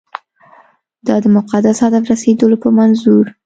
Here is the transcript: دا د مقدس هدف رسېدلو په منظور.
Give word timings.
دا 1.07 1.15
د 1.23 1.25
مقدس 1.37 1.77
هدف 1.85 2.03
رسېدلو 2.11 2.55
په 2.63 2.69
منظور. 2.77 3.25